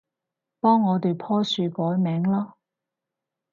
[0.59, 2.53] 幫我哋棵樹改名囉